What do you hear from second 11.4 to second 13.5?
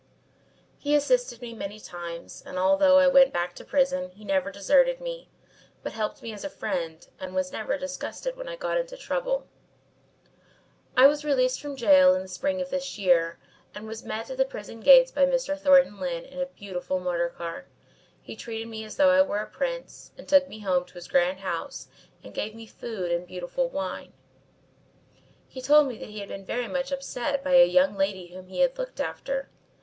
from gaol in the spring of this year